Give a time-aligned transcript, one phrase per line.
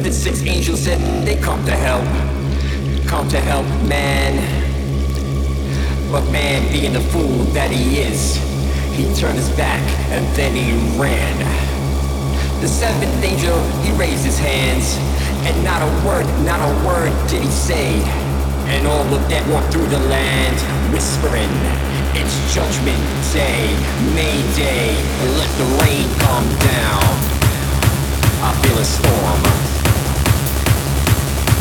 [0.00, 2.04] The six angels said they come to help,
[3.06, 4.34] come to help man.
[6.10, 8.36] But man, being the fool that he is,
[8.96, 9.80] he turned his back
[10.10, 11.36] and then he ran.
[12.60, 14.96] The seventh angel, he raised his hands,
[15.46, 18.02] and not a word, not a word did he say.
[18.70, 20.56] And all of them walked through the land,
[20.92, 21.50] whispering,
[22.14, 23.66] It's Judgment Day,
[24.14, 24.94] Mayday,
[25.36, 27.02] let the rain come down.
[28.44, 29.71] I feel a storm.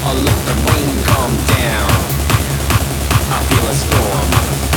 [0.04, 1.92] I let the rain come down.
[3.30, 4.71] I feel a storm.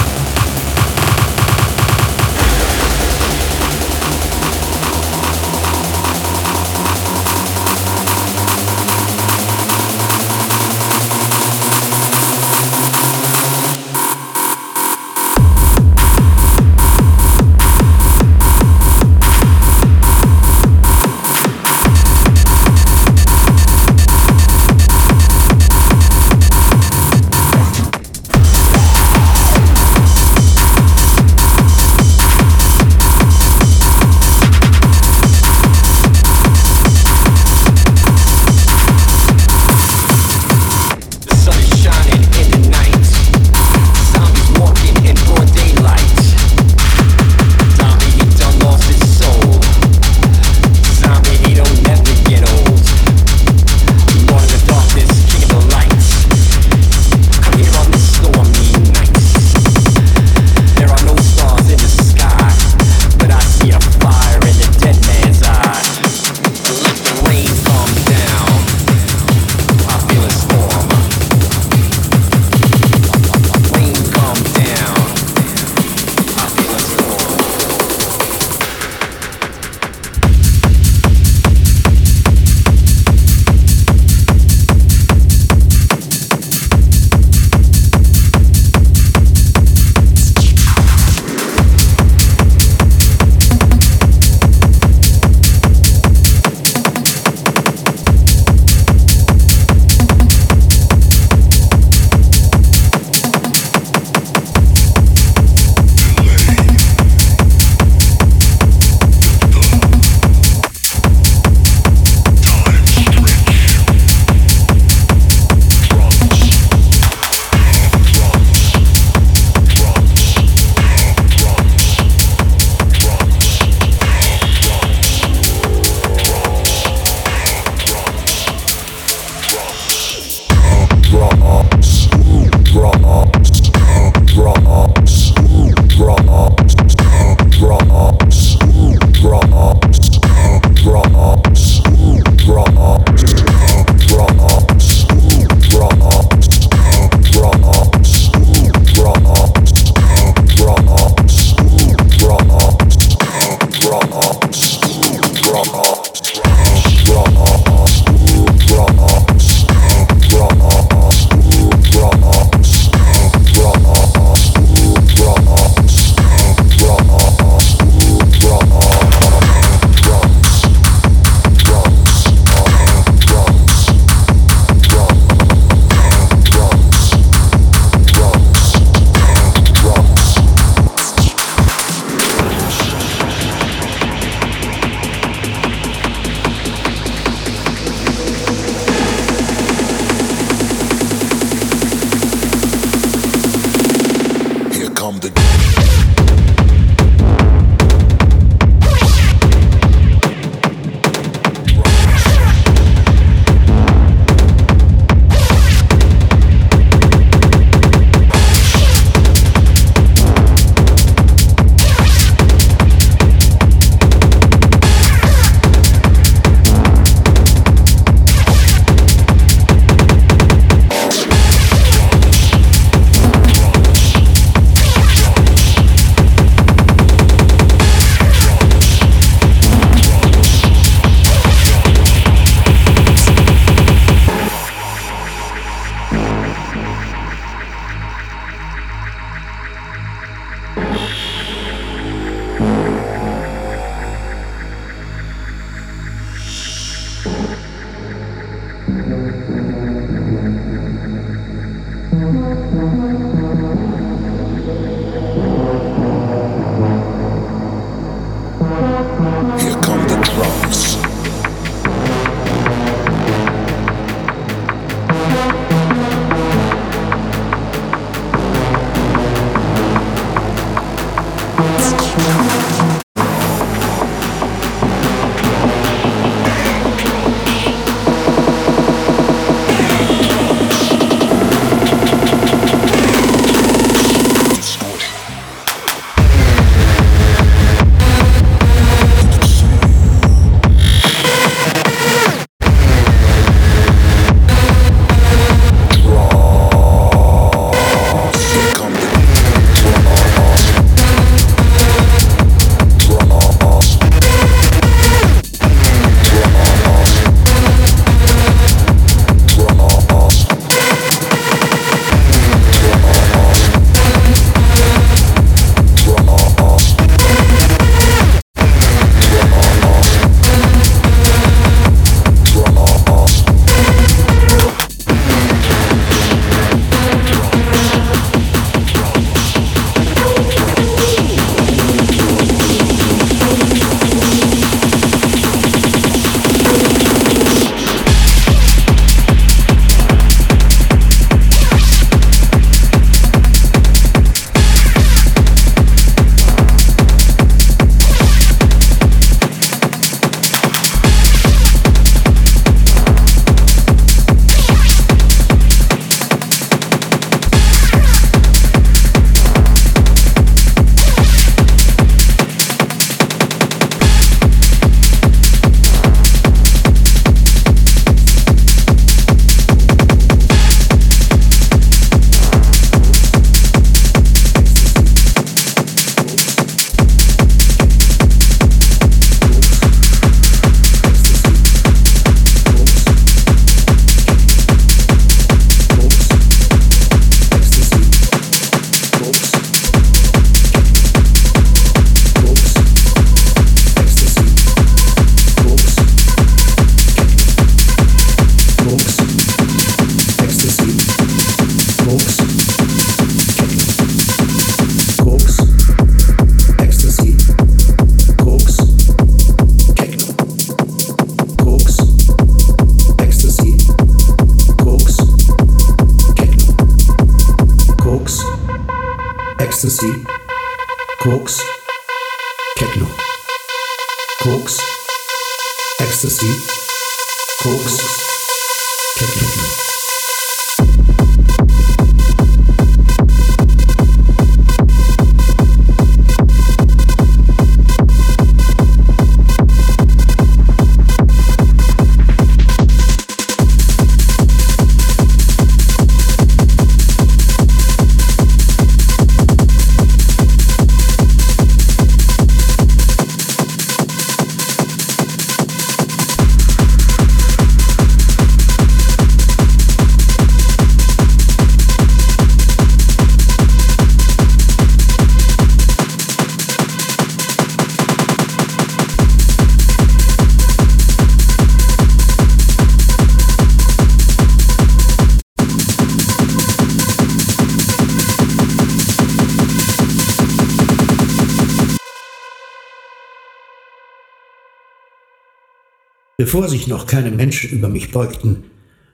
[486.36, 488.64] Bevor sich noch keine Menschen über mich beugten,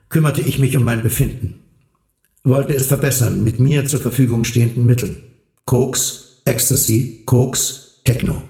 [0.09, 1.59] kümmerte ich mich um mein Befinden.
[2.43, 5.17] Wollte es verbessern mit mir zur Verfügung stehenden Mitteln.
[5.65, 8.41] Koks, Ecstasy, Koks, Techno.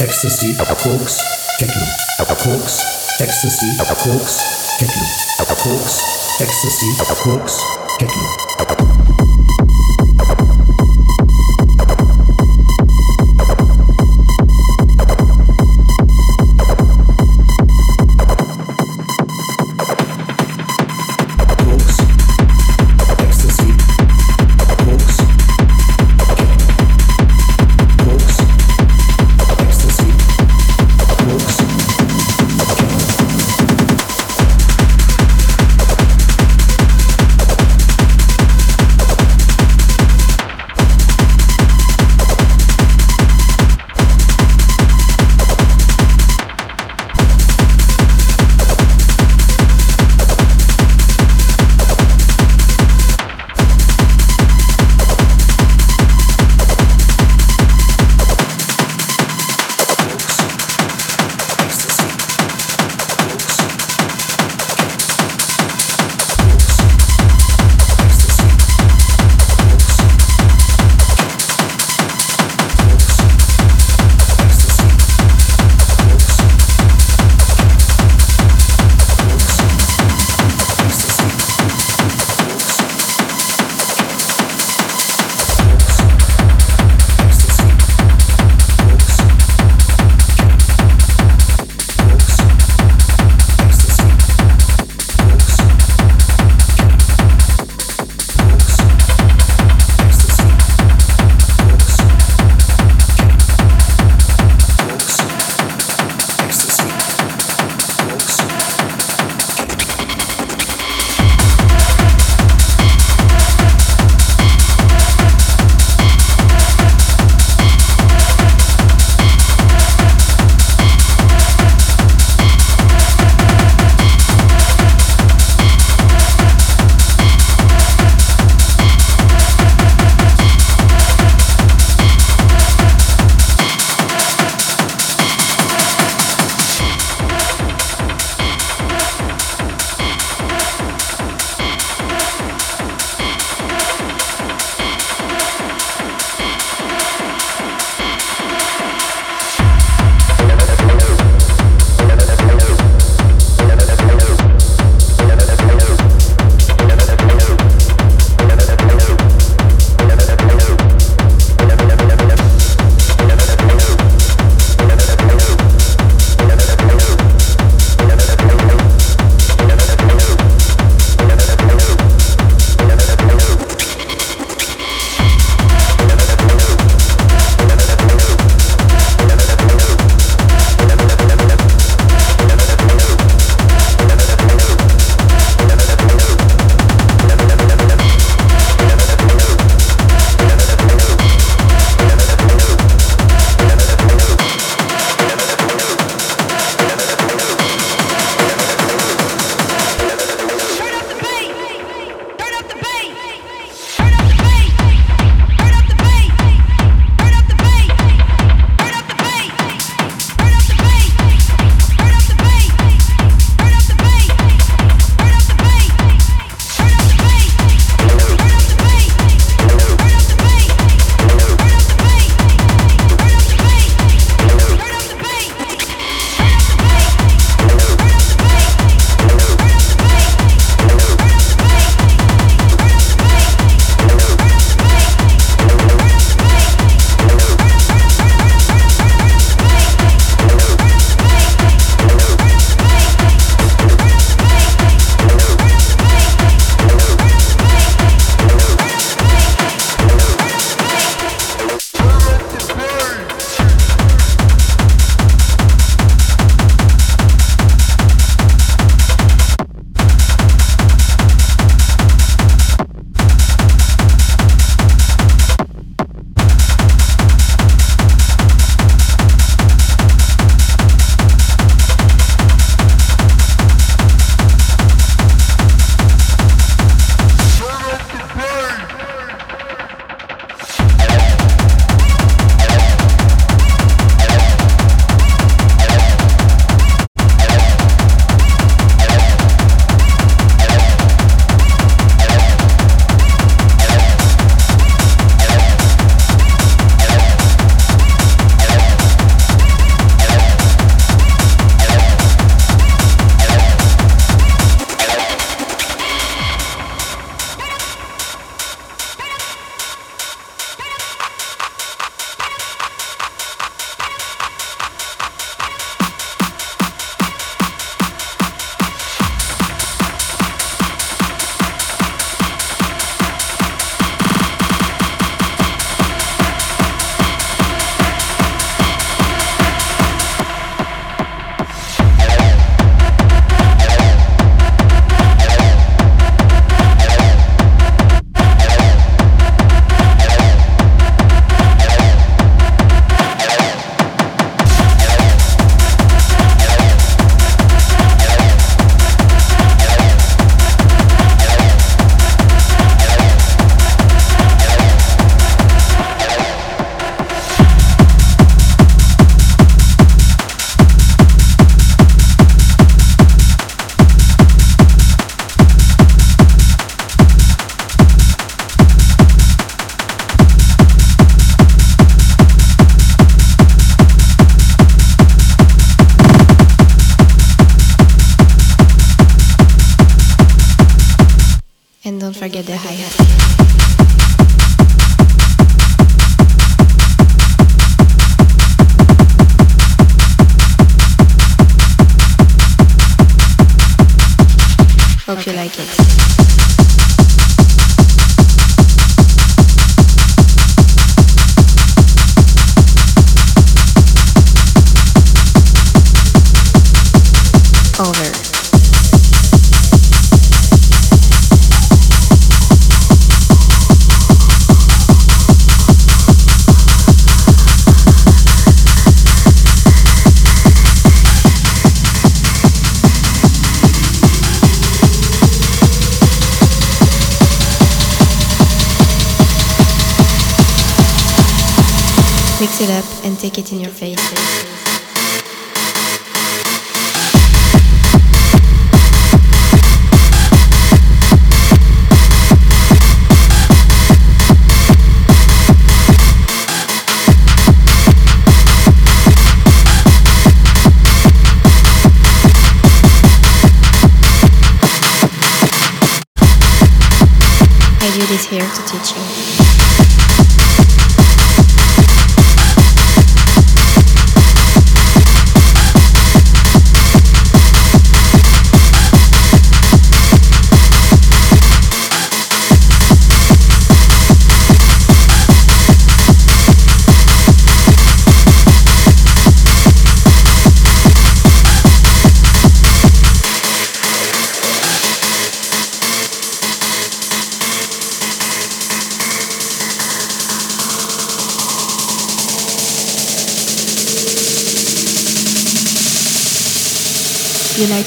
[0.00, 1.16] Ecstasy, Koks,
[1.58, 1.86] Techno,
[2.18, 2.84] Koks,
[3.20, 5.02] ecstasy, Koks, Techno,
[5.48, 6.86] Koks, ecstasy,
[7.24, 7.58] Koks,
[7.98, 8.93] Techno.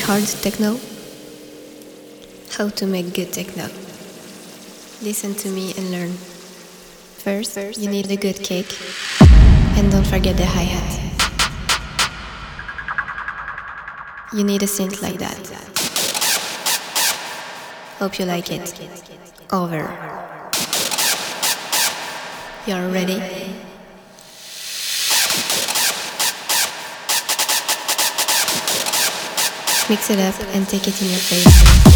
[0.08, 0.80] Hard techno?
[2.52, 3.68] How to make good techno?
[5.04, 6.14] Listen to me and learn.
[7.24, 8.68] First, you need a good kick,
[9.76, 10.92] and don't forget the hi hat.
[14.32, 15.44] You need a synth like that.
[18.00, 18.74] Hope you like it.
[19.52, 19.92] Over.
[22.66, 23.67] You're ready?
[29.90, 31.87] Mix it up and take it in your face.